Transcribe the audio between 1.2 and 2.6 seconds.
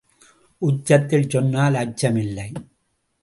சொன்னால் அச்சம் இல்லை.